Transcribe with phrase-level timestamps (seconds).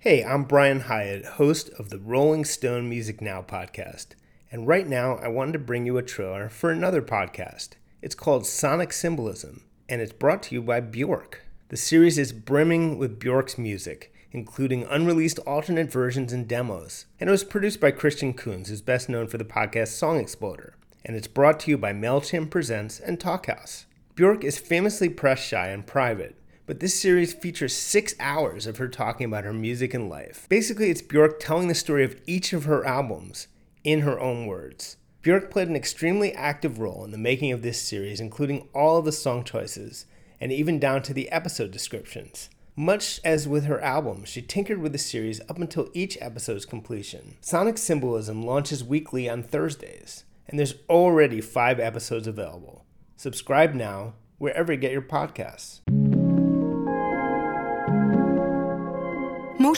[0.00, 4.10] Hey, I'm Brian Hiatt, host of the Rolling Stone Music Now podcast.
[4.52, 7.70] And right now, I wanted to bring you a trailer for another podcast.
[8.00, 11.42] It's called Sonic Symbolism, and it's brought to you by Bjork.
[11.70, 17.06] The series is brimming with Bjork's music, including unreleased alternate versions and demos.
[17.18, 20.76] And it was produced by Christian Coons, who's best known for the podcast Song Exploder.
[21.04, 23.86] And it's brought to you by MailChimp Presents and Talkhouse.
[24.14, 26.36] Bjork is famously press shy and private,
[26.68, 30.46] but this series features six hours of her talking about her music and life.
[30.50, 33.48] Basically, it's Bjork telling the story of each of her albums
[33.84, 34.98] in her own words.
[35.22, 39.06] Bjork played an extremely active role in the making of this series, including all of
[39.06, 40.04] the song choices
[40.42, 42.50] and even down to the episode descriptions.
[42.76, 47.38] Much as with her album, she tinkered with the series up until each episode's completion.
[47.40, 52.84] Sonic Symbolism launches weekly on Thursdays, and there's already five episodes available.
[53.16, 55.80] Subscribe now wherever you get your podcasts.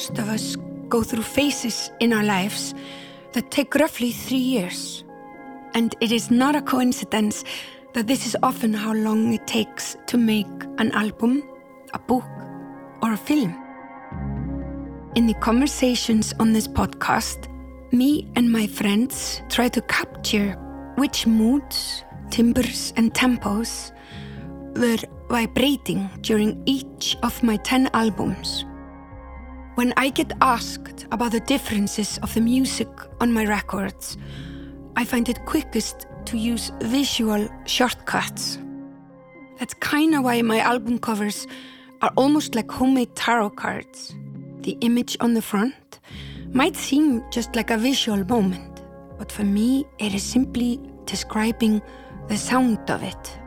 [0.00, 0.56] Most of us
[0.88, 2.72] go through phases in our lives
[3.34, 5.04] that take roughly three years.
[5.74, 7.44] And it is not a coincidence
[7.92, 10.46] that this is often how long it takes to make
[10.78, 11.42] an album,
[11.92, 12.24] a book,
[13.02, 13.52] or a film.
[15.16, 17.48] In the conversations on this podcast,
[17.92, 20.52] me and my friends try to capture
[20.96, 23.92] which moods, timbres, and tempos
[24.76, 24.96] were
[25.28, 28.64] vibrating during each of my 10 albums.
[29.76, 32.88] When I get asked about the differences of the music
[33.20, 34.18] on my records,
[34.96, 38.58] I find it quickest to use visual shortcuts.
[39.58, 41.46] That's kind of why my album covers
[42.02, 44.12] are almost like homemade tarot cards.
[44.62, 46.00] The image on the front
[46.52, 48.82] might seem just like a visual moment,
[49.18, 51.80] but for me, it is simply describing
[52.26, 53.38] the sound of it.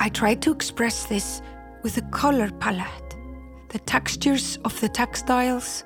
[0.00, 1.40] I try to express this
[1.82, 3.05] with a color palette
[3.68, 5.84] the textures of the textiles,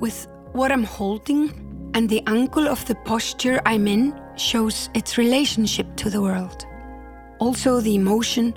[0.00, 1.50] with what I'm holding,
[1.94, 6.66] and the angle of the posture I'm in shows its relationship to the world.
[7.38, 8.54] Also, the emotion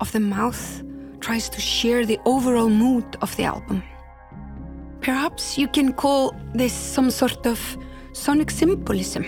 [0.00, 0.82] of the mouth
[1.20, 3.82] tries to share the overall mood of the album.
[5.00, 7.58] Perhaps you can call this some sort of
[8.12, 9.24] sonic symbolism.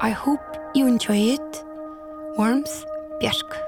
[0.00, 0.40] I hope
[0.74, 1.64] you enjoy it.
[2.36, 2.84] Warmth,
[3.20, 3.67] Björk.